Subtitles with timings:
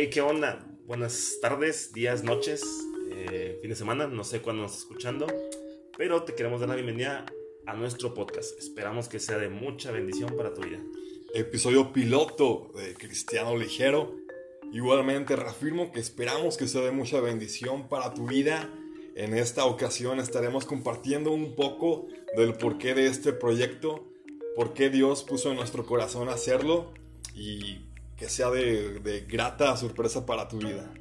[0.00, 0.64] Hey, ¿qué onda?
[0.86, 2.62] Buenas tardes, días, noches,
[3.10, 5.26] eh, fin de semana, no sé cuándo nos escuchando,
[5.96, 7.26] pero te queremos dar la bienvenida
[7.66, 8.56] a nuestro podcast.
[8.60, 10.78] Esperamos que sea de mucha bendición para tu vida.
[11.34, 14.14] Episodio piloto de Cristiano Ligero.
[14.72, 18.72] Igualmente reafirmo que esperamos que sea de mucha bendición para tu vida.
[19.16, 24.06] En esta ocasión estaremos compartiendo un poco del porqué de este proyecto,
[24.54, 26.92] por qué Dios puso en nuestro corazón hacerlo
[27.34, 27.87] y
[28.18, 30.92] que sea de, grata sorpresa para tu vida.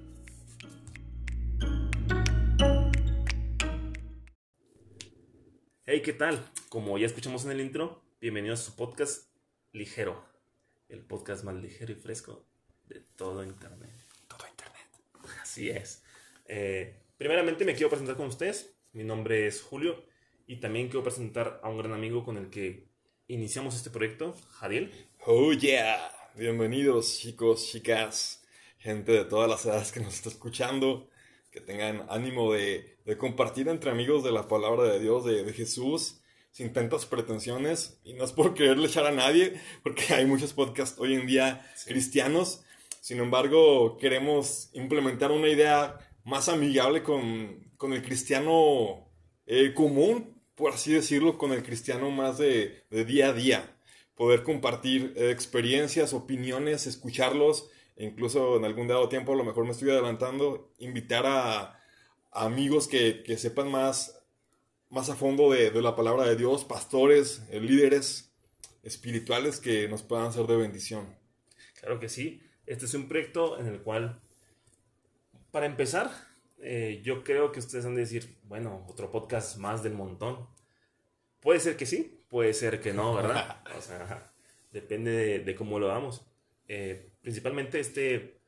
[5.84, 6.48] Hey, ¿qué tal?
[6.70, 9.32] Como ya escuchamos en el intro, bienvenidos a su podcast
[9.72, 10.24] Ligero,
[10.90, 12.46] el podcast más ligero y fresco
[12.86, 13.96] de todo Internet.
[14.28, 14.88] Todo Internet.
[15.42, 16.04] Así es.
[16.46, 18.76] Eh, primeramente me quiero presentar con ustedes.
[18.94, 20.06] Mi nombre es Julio
[20.46, 22.90] y también quiero presentar a un gran amigo con el que
[23.28, 24.92] iniciamos este proyecto, Jadiel.
[25.26, 26.17] Oh yeah.
[26.38, 28.44] Bienvenidos chicos, chicas,
[28.78, 31.10] gente de todas las edades que nos está escuchando,
[31.50, 36.22] que tengan ánimo de, compartir entre amigos de la palabra de Dios, de, Jesús,
[36.52, 38.00] sin tantas pretensiones.
[38.04, 41.68] Y no es por quererle echar a nadie, porque hay muchos podcasts hoy en día
[41.88, 42.62] cristianos.
[43.02, 49.10] Sin embargo, queremos implementar una idea más amigable con, el cristiano
[49.48, 53.77] eh, común, por así decirlo, con el cristiano más de día a día
[54.18, 59.64] poder compartir eh, experiencias, opiniones, escucharlos, e incluso en algún dado tiempo, a lo mejor
[59.64, 61.80] me estoy adelantando, invitar a,
[62.32, 64.20] amigos que, sepan más,
[64.90, 68.34] más a fondo de, la palabra de Dios, pastores, eh, líderes
[68.84, 71.16] espirituales que nos puedan ser de bendición.
[71.80, 72.42] Claro que sí.
[72.66, 74.22] Este es un proyecto en el cual,
[75.52, 76.12] para empezar,
[76.60, 80.48] eh, yo creo que ustedes han de decir, bueno, otro podcast más del montón.
[81.40, 83.62] Puede ser que sí, puede ser que no, ¿verdad?
[83.78, 84.32] O sea,
[84.72, 86.26] depende de, cómo lo hagamos.
[86.68, 88.40] Eh, principalmente este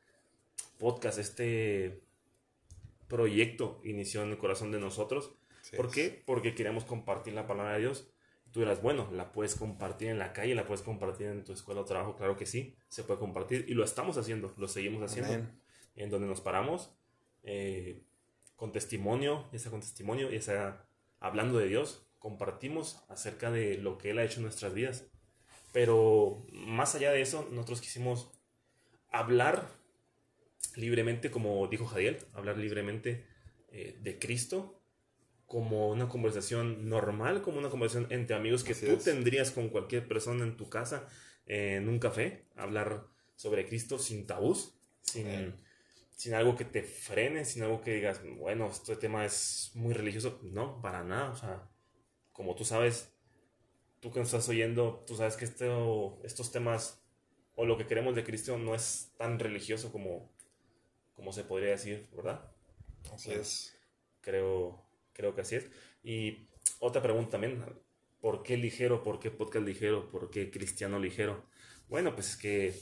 [0.78, 2.02] podcast, este
[3.08, 5.32] proyecto inició en el corazón de nosotros.
[5.76, 6.24] ¿Por qué?
[6.26, 8.10] Porque queremos compartir la palabra de Dios.
[8.52, 11.82] Tú dirás, bueno, la puedes compartir en la calle, la puedes compartir en tu escuela
[11.82, 12.16] o trabajo.
[12.16, 13.66] Claro que sí, se puede compartir.
[13.68, 15.48] Y lo estamos haciendo, lo seguimos haciendo.
[15.96, 16.92] En donde nos paramos,
[17.44, 18.02] eh,
[18.56, 20.86] con testimonio, ya sea con testimonio, ya sea
[21.20, 25.06] hablando de Dios, compartimos acerca de lo que Él ha hecho en nuestras vidas.
[25.72, 28.32] Pero más allá de eso, nosotros quisimos
[29.12, 29.70] hablar
[30.76, 33.26] libremente, como dijo Jadiel, hablar libremente
[33.70, 34.82] eh, de Cristo
[35.46, 40.44] como una conversación normal, como una conversación entre amigos que tú tendrías con cualquier persona
[40.44, 41.08] en tu casa,
[41.48, 45.56] en un café, hablar sobre Cristo sin tabús, sin,
[46.16, 50.40] sin algo que te frene, sin algo que digas, bueno, este tema es muy religioso.
[50.44, 51.68] No, para nada, o sea,
[52.40, 53.12] como tú sabes,
[54.00, 57.04] tú que nos estás oyendo, tú sabes que esto, estos temas
[57.56, 60.32] o lo que queremos de Cristo no es tan religioso como,
[61.16, 62.50] como se podría decir, ¿verdad?
[63.14, 63.78] Así es.
[64.22, 65.70] Creo, creo que así es.
[66.02, 66.48] Y
[66.80, 67.62] otra pregunta también,
[68.22, 69.04] ¿por qué ligero?
[69.04, 70.10] ¿Por qué podcast ligero?
[70.10, 71.44] ¿Por qué cristiano ligero?
[71.90, 72.74] Bueno, pues es que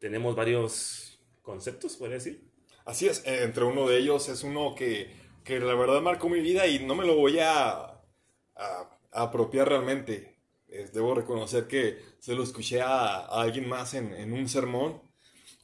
[0.00, 2.50] tenemos varios conceptos, podría decir.
[2.86, 5.14] Así es, entre uno de ellos es uno que,
[5.44, 7.93] que la verdad marcó mi vida y no me lo voy a
[8.56, 10.36] a, apropiar realmente.
[10.92, 15.00] debo reconocer que se lo escuché a, alguien más en, en, un sermón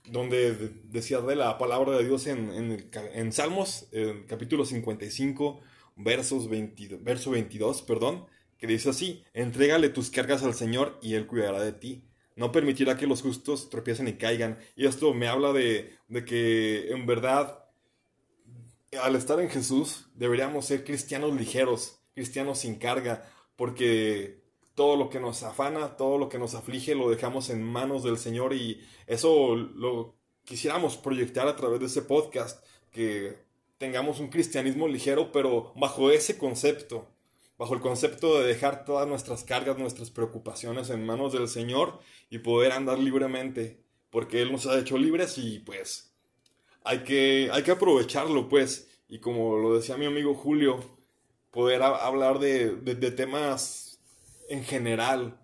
[0.07, 5.61] donde decía de la palabra de Dios en, en, en Salmos, en capítulo 55,
[5.97, 8.27] versos 22, verso 22, perdón,
[8.59, 12.05] que dice así, entrégale tus cargas al Señor y Él cuidará de ti.
[12.37, 14.59] No permitirá que los justos tropiecen y caigan.
[14.77, 17.65] Y esto me habla de, de que en verdad,
[19.03, 24.43] al estar en Jesús, deberíamos ser cristianos ligeros, cristianos sin carga, porque
[24.75, 28.19] todo lo que nos afana, todo lo que nos aflige, lo dejamos en manos del
[28.19, 33.39] Señor y eso lo quisiéramos proyectar a través de ese podcast, que
[33.79, 37.09] tengamos un cristianismo ligero, pero bajo ese concepto,
[37.59, 42.01] bajo el concepto de dejar todas nuestras cargas, nuestras preocupaciones en manos del Señor
[42.31, 46.11] y poder andar libremente, porque Él nos ha hecho libres y pues
[46.85, 48.89] hay que, hay que aprovecharlo, pues.
[49.09, 51.00] Y como lo decía mi amigo Julio,
[51.51, 54.01] poder hablar de, temas
[54.49, 55.41] en general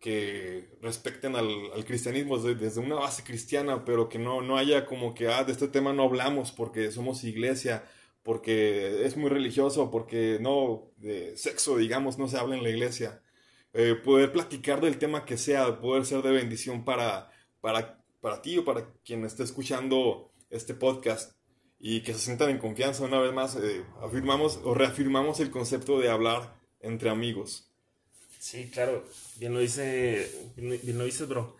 [0.00, 5.28] que respecten al, cristianismo desde, una base cristiana, pero que no, no haya como que,
[5.28, 7.84] ah, de este tema no hablamos porque somos iglesia,
[8.22, 13.22] porque es muy religioso, porque no, de sexo, digamos, no se habla en la iglesia.
[13.72, 18.58] Eh, poder platicar del tema que sea, poder ser de bendición para, para, para ti
[18.58, 21.39] o para quien esté escuchando este podcast
[21.80, 23.04] y que se sientan en confianza.
[23.04, 27.68] Una vez más, eh, afirmamos o reafirmamos el concepto de hablar entre amigos.
[28.38, 29.04] Sí, claro,
[29.36, 31.56] bien lo dice, bien lo dices, bro.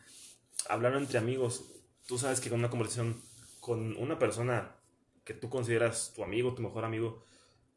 [0.69, 1.65] Hablar entre amigos.
[2.07, 3.21] Tú sabes que con una conversación
[3.61, 4.77] con una persona
[5.25, 7.25] que tú consideras tu amigo, tu mejor amigo,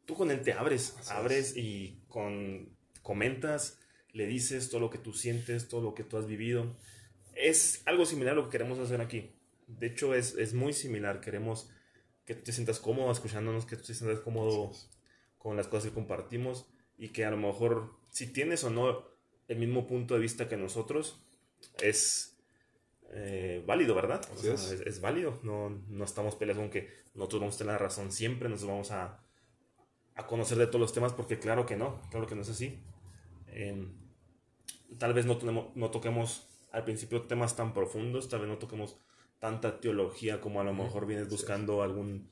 [0.05, 2.69] tú con él te abres, abres y con
[3.01, 3.79] comentas,
[4.11, 6.75] le dices todo lo que tú sientes, todo lo que tú has vivido.
[7.35, 9.31] Es algo similar a lo que queremos hacer aquí.
[9.67, 11.19] De hecho, es, es muy similar.
[11.19, 11.69] Queremos
[12.25, 14.71] que tú te sientas cómodo escuchándonos, que tú te sientas cómodo
[15.37, 16.65] con las cosas que compartimos
[16.97, 19.05] y que a lo mejor si tienes o no
[19.47, 21.21] el mismo punto de vista que nosotros,
[21.81, 22.37] es
[23.11, 24.21] eh, válido, ¿verdad?
[24.43, 25.01] es.
[25.01, 25.39] válido.
[25.43, 28.91] No, no estamos peleando con que nosotros vamos a tener la razón siempre, nos vamos
[28.91, 29.23] a,
[30.15, 32.79] a conocer de todos los temas, porque claro que no, claro que no es así.
[33.47, 33.93] Em,
[34.97, 38.97] tal vez no, tenemos, no toquemos al principio temas tan profundos, tal vez no toquemos
[39.43, 42.31] tanta teología como a lo mejor vienes buscando algún,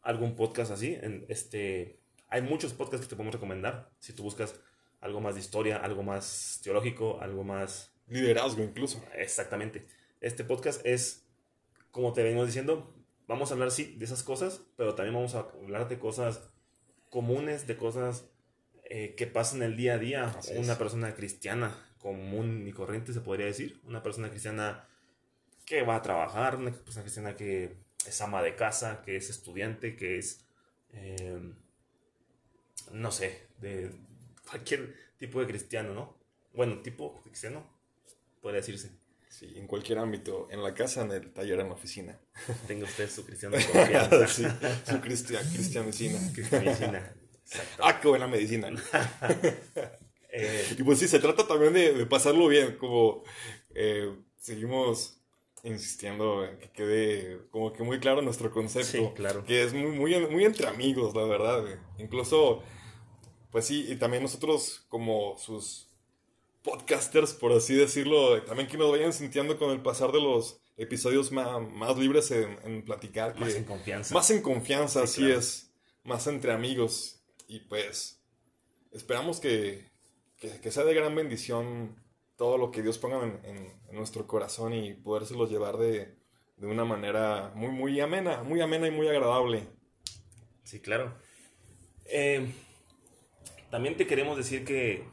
[0.00, 0.96] algún podcast así.
[1.02, 1.98] En este,
[2.28, 3.90] hay muchos podcasts que te podemos recomendar.
[3.98, 4.54] Si tú buscas
[5.00, 7.92] algo más de historia, algo más teológico, algo más...
[8.06, 9.02] Liderazgo incluso.
[9.16, 9.88] Exactamente.
[10.20, 11.26] Este podcast es,
[11.90, 12.94] como te venimos diciendo,
[13.26, 16.48] vamos a hablar, sí, de esas cosas, pero también vamos a hablar de cosas
[17.08, 18.30] comunes, de cosas
[18.84, 20.32] eh, que pasan el día a día.
[20.56, 23.80] una persona cristiana común y corriente, se podría decir.
[23.82, 24.86] Una persona cristiana
[25.70, 29.94] que va a trabajar, una persona cristiana que es ama de casa, que es estudiante,
[29.94, 30.44] que es,
[30.92, 31.40] eh,
[32.90, 33.92] no sé, de
[34.48, 36.18] cualquier tipo de cristiano, ¿no?
[36.54, 37.64] Bueno, tipo cristiano,
[38.40, 38.90] podría decirse.
[39.28, 42.18] Sí, en cualquier ámbito, en la casa, en el taller, en la oficina.
[42.66, 44.26] Tenga usted su cristiano de confianza.
[44.26, 44.44] sí,
[44.84, 46.18] su cristian, cristianicina.
[46.34, 47.14] Cristianicina.
[47.78, 48.70] Ah, qué buena medicina.
[50.32, 53.22] eh, y pues sí, se trata también de, pasarlo bien, como
[53.72, 55.19] eh, seguimos
[55.64, 58.90] insistiendo en que quede como que muy claro nuestro concepto.
[58.90, 59.44] Sí, claro.
[59.44, 61.64] Que es muy, muy, muy entre amigos, la verdad.
[61.98, 62.62] Incluso,
[63.50, 65.88] pues sí, y también nosotros como sus
[66.62, 71.30] podcasters, por así decirlo, también que nos vayan sintiendo con el pasar de los episodios
[71.32, 73.38] más, más libres en, platicar.
[73.38, 74.14] más en confianza.
[74.14, 75.72] Más en confianza, así es.
[76.04, 77.22] Más entre amigos.
[77.48, 78.22] Y pues
[78.92, 79.90] esperamos que,
[80.38, 81.96] que, sea de gran bendición
[82.40, 86.16] todo lo que Dios ponga en, nuestro corazón y podérselos llevar de,
[86.56, 89.68] de, una manera muy, muy amena, muy amena y muy agradable.
[90.64, 91.12] Sí, claro.
[92.06, 92.50] Eh,
[93.70, 95.04] también te queremos decir que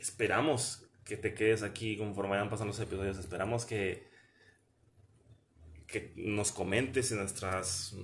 [0.00, 3.18] esperamos que te quedes aquí conforme vayan pasando los episodios.
[3.18, 4.10] Esperamos que,
[5.86, 7.94] que nos comentes en nuestras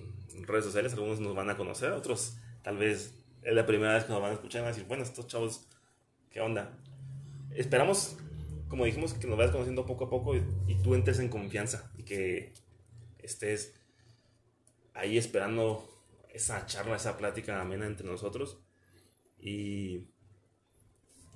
[0.47, 0.93] redes sociales.
[0.93, 4.31] Algunos nos van a conocer, otros tal vez es la primera vez que nos van
[4.31, 5.67] a escuchar y van a decir, bueno, estos chavos,
[6.31, 6.79] ¿qué onda?
[7.55, 8.17] Esperamos,
[8.69, 10.43] como dijimos, que nos vayas conociendo poco a poco y,
[10.83, 12.53] tú entres en confianza y que
[13.19, 13.75] estés
[14.95, 15.89] ahí esperando
[16.31, 18.61] esa charla, esa plática amena entre nosotros.
[19.41, 20.09] Y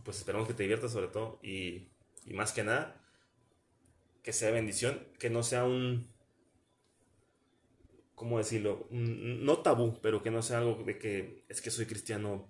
[0.04, 1.88] pues esperamos que te diviertas sobre todo y,
[2.26, 3.02] y más que nada
[4.22, 6.08] que sea bendición, que no sea un,
[8.14, 8.86] ¿cómo decirlo?
[8.90, 12.48] No tabú, pero que no sea algo de que es que soy cristiano,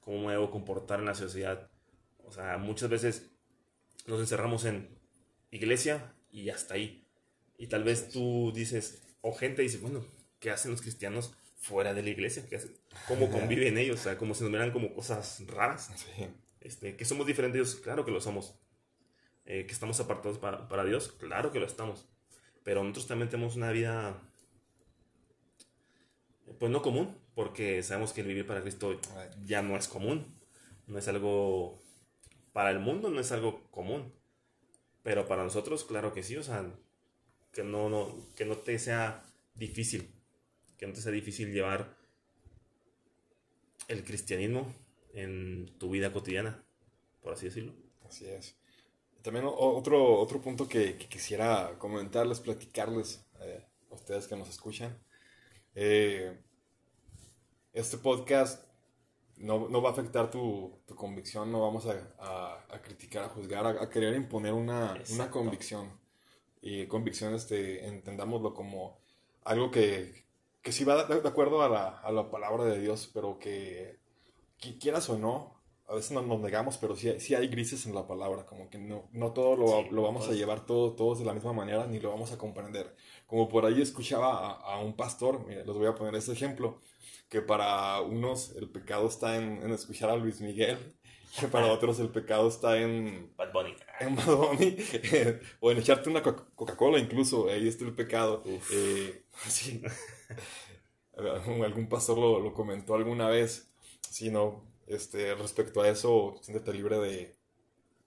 [0.00, 1.70] ¿cómo me debo comportar en la sociedad?
[2.30, 3.28] O sea, muchas veces
[4.06, 4.88] nos encerramos en
[5.50, 7.04] iglesia y hasta ahí.
[7.58, 10.06] Y tal vez tú dices, o gente dice, bueno,
[10.38, 12.46] ¿qué hacen los cristianos fuera de la iglesia?
[12.48, 12.72] ¿Qué hacen?
[13.08, 13.98] ¿Cómo conviven ellos?
[13.98, 15.90] O sea, como se nos miran como cosas raras.
[16.60, 18.54] Este, que somos diferentes, claro que lo somos.
[19.44, 22.06] Eh, que estamos apartados para, para Dios, claro que lo estamos.
[22.62, 24.22] Pero nosotros también tenemos una vida
[26.60, 29.00] pues no común, porque sabemos que el vivir para Cristo
[29.44, 30.38] ya no es común,
[30.86, 31.80] no es algo
[32.52, 34.12] para el mundo, no es algo común,
[35.02, 36.64] pero para nosotros claro que sí, o sea,
[37.52, 39.22] que no, no, que no te sea
[39.54, 40.10] difícil,
[40.78, 41.96] que no te sea difícil llevar
[43.88, 44.72] el cristianismo
[45.12, 46.62] en tu vida cotidiana,
[47.22, 47.74] por así decirlo.
[48.08, 48.56] Así es.
[49.22, 54.98] También otro, otro punto que, quisiera comentarles, platicarles eh, a ustedes que nos escuchan.
[55.74, 56.36] Eh,
[57.72, 58.64] este podcast
[59.40, 63.66] no, no, va a afectar tu, tu convicción, no vamos a, a, criticar, a juzgar,
[63.66, 65.90] a, querer imponer una, una, convicción.
[66.60, 68.98] Y convicción, este, entendámoslo como
[69.44, 70.26] algo que,
[70.62, 73.98] que sí va de, acuerdo a la, a la, palabra de Dios, pero que,
[74.78, 78.06] quieras o no, a veces nos, nos negamos, pero sí, sí, hay grises en la
[78.06, 81.32] palabra, como que no, no todo lo, lo vamos a llevar todo, todos de la
[81.32, 82.94] misma manera, ni lo vamos a comprender.
[83.26, 86.80] Como por ahí escuchaba a, a un pastor, mire, les voy a poner este ejemplo
[87.30, 90.76] que para unos el pecado está en, escuchar a Luis Miguel,
[91.38, 91.72] que para ah.
[91.72, 94.76] otros el pecado está en Bad Bunny, en Bad Bunny
[95.60, 98.42] o en echarte una Coca-Cola incluso, ahí está el pecado.
[98.72, 99.80] Eh, sí.
[101.16, 103.70] Algún pastor lo, lo, comentó alguna vez,
[104.10, 107.36] sí, no, este, respecto a eso, siéntete libre de,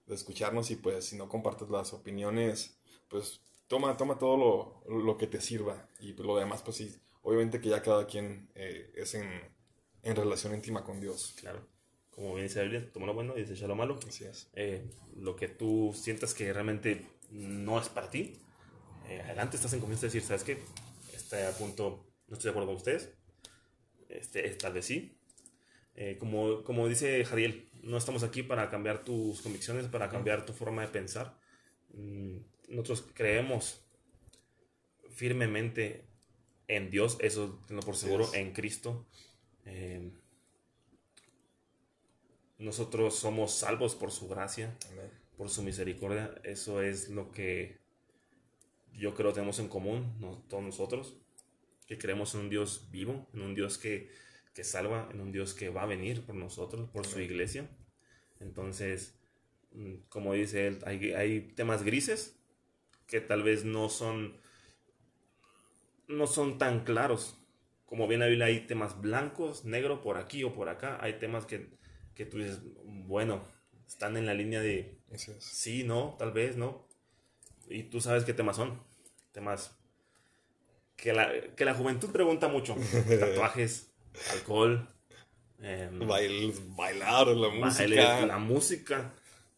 [0.06, 2.78] de escucharnos y pues si no compartes las opiniones,
[3.08, 7.00] pues toma, toma todo lo, lo que te sirva y pues, lo demás, pues sí,
[7.24, 9.28] obviamente que ya cada quien eh, es en,
[10.02, 11.34] en relación íntima con Dios.
[11.40, 11.66] Claro.
[12.10, 13.98] Como bien dice la Biblia, toma lo bueno y desecha lo malo.
[14.06, 14.48] Así es.
[14.54, 18.38] Eh, lo que tú sientas que realmente no es para ti,
[19.08, 20.58] eh, adelante estás en confianza de decir, ¿sabes qué?
[21.12, 23.12] Este punto no estoy de acuerdo con ustedes.
[24.08, 25.18] Este, tal vez sí.
[25.96, 30.52] Eh, como, como dice Jadiel, no estamos aquí para cambiar tus convicciones, para cambiar tu
[30.52, 31.36] forma de pensar.
[31.94, 32.38] Mm,
[32.68, 33.84] nosotros creemos
[35.10, 36.06] firmemente
[36.68, 39.06] en Dios, eso tengo por seguro, en Cristo.
[39.66, 40.10] Eh,
[42.58, 45.10] nosotros somos salvos por su gracia, Amén.
[45.36, 46.34] por su misericordia.
[46.44, 47.78] Eso es lo que
[48.92, 50.44] yo creo tenemos en común, ¿no?
[50.48, 51.16] todos nosotros,
[51.86, 54.10] que creemos en un Dios vivo, en un Dios que,
[54.54, 57.68] que salva, en un Dios que va a venir por nosotros, por su iglesia.
[58.40, 59.18] Entonces,
[59.72, 62.38] mm, como dice él, hay, hay temas grises
[63.06, 64.40] que tal vez no son,
[66.08, 67.38] no son tan claros.
[67.86, 70.98] Como bien la Biblia hay temas blancos, negro por aquí o por acá.
[71.00, 71.70] Hay temas que,
[72.14, 73.44] que tú dices, bueno,
[73.86, 75.30] están en la línea de es.
[75.38, 76.88] sí, no, tal vez, no.
[77.68, 78.82] Y tú sabes qué temas son.
[79.32, 79.76] Temas
[80.96, 82.74] que la, que la juventud pregunta mucho.
[83.20, 83.92] Tatuajes,
[84.32, 84.88] alcohol,
[85.58, 89.14] Bail- bailar, la música, baile, la música.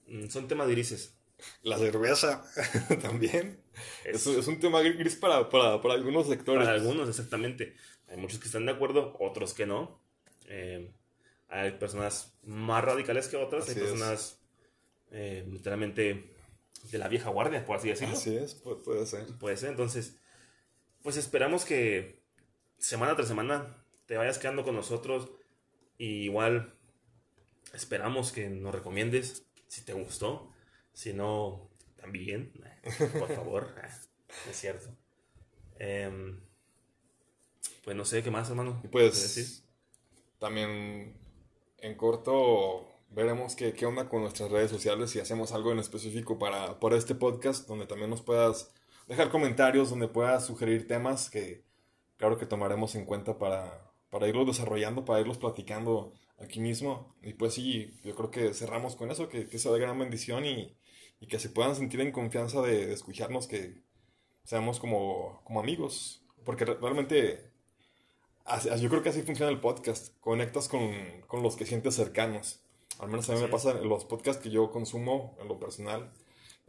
[0.07, 1.16] Mm, Son temas grises.
[1.63, 2.45] La cerveza
[3.03, 3.61] también.
[4.05, 6.65] Es- Es, un tema gris para, para, para algunos sectores.
[6.67, 7.75] Para algunos, exactamente.
[8.09, 10.01] Hay muchos que están de acuerdo, otros que no.
[10.49, 10.93] Eh,
[11.49, 13.65] hay personas más radicales que otras.
[13.69, 14.41] Así hay personas
[15.11, 16.35] eh, literalmente
[16.91, 18.17] de la vieja guardia, por así decirlo.
[18.17, 19.27] Así es, pu- puede ser.
[19.39, 19.71] Puede ser.
[19.71, 20.19] Entonces,
[21.03, 22.23] pues esperamos que
[22.79, 25.31] semana tras semana te vayas quedando con nosotros.
[25.99, 26.75] Y igual
[27.73, 30.53] esperamos que nos recomiendes si te gustó.
[30.97, 31.69] Si no,
[32.01, 32.53] también,
[33.19, 33.75] por favor.
[34.51, 34.89] Es cierto.
[35.79, 36.41] Em,
[37.85, 38.81] pues no sé qué más, hermano.
[38.83, 39.65] Y ¿Quieres pues decir?
[40.39, 41.15] también
[41.79, 46.39] en corto veremos qué, qué onda con nuestras redes sociales si hacemos algo en específico
[46.39, 48.73] para, para este podcast, donde también nos puedas
[49.07, 51.63] dejar comentarios, donde puedas sugerir temas que
[52.17, 57.15] claro que tomaremos en cuenta para, para irlos desarrollando, para irlos platicando aquí mismo.
[57.23, 60.47] Y pues sí, yo creo que cerramos con eso, que, que sea de gran bendición
[60.47, 60.75] y,
[61.21, 63.83] y que se puedan sentir en confianza de, de escucharnos, que
[64.45, 66.23] seamos como, como amigos.
[66.45, 67.51] Porque re- realmente
[68.45, 70.15] Así- yo creo que así funciona el podcast.
[70.21, 70.89] Conectas con,
[71.27, 72.61] con los que sientes cercanos.
[73.01, 76.13] Al menos a mí me pasa en los podcasts que yo consumo en lo personal.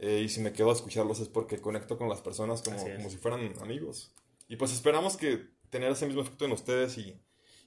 [0.00, 3.10] eh, y si me quedo a escucharlos es porque conecto con las personas como, como
[3.10, 4.12] si fueran amigos.
[4.48, 7.20] Y pues esperamos que tener ese mismo efecto en ustedes y,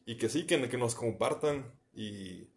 [0.05, 2.47] y que sí, que, que nos compartan y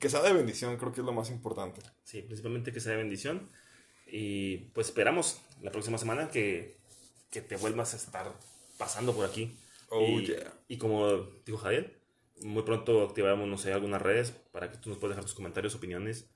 [0.00, 0.76] que sea de bendición.
[0.76, 1.82] Creo que es lo más importante.
[2.04, 3.48] Sí, principalmente que sea de bendición.
[4.06, 6.78] Y pues esperamos la próxima semana que,
[7.30, 8.34] que te vuelvas a estar
[8.78, 9.56] pasando por aquí.
[9.90, 10.52] Oh, y, yeah.
[10.68, 12.00] y como dijo Javier,
[12.42, 15.74] muy pronto activaremos, no sé, algunas redes para que tú nos puedas dejar tus comentarios,
[15.74, 16.28] opiniones.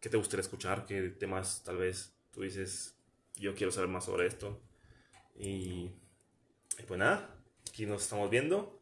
[0.00, 0.86] ¿Qué te gustaría escuchar?
[0.86, 2.96] ¿Qué temas tal vez tú dices,
[3.36, 4.60] yo quiero saber más sobre esto?
[5.38, 5.90] Y,
[6.78, 7.34] y pues nada,
[7.68, 8.79] aquí nos estamos viendo.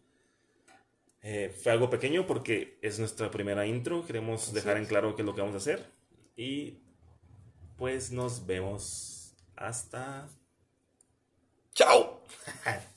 [1.23, 4.07] Eh, fue algo pequeño porque es nuestra primera intro.
[4.07, 5.93] Queremos Así dejar en claro qué es lo que vamos a hacer.
[6.37, 6.79] Y
[7.77, 10.29] pues nos vemos hasta
[11.79, 12.21] ¡Chao!